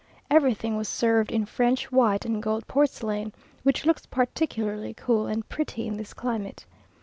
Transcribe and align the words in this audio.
Everything 0.31 0.75
was 0.77 0.89
served 0.89 1.31
in 1.31 1.45
French 1.45 1.91
white 1.91 2.25
and 2.25 2.41
gold 2.41 2.67
porcelain, 2.67 3.33
which 3.61 3.85
looks 3.85 4.07
particularly 4.07 4.95
cool 4.95 5.27
and 5.27 5.47
pretty 5.47 5.85
in 5.85 5.95
this 5.97 6.11
climate. 6.15 6.65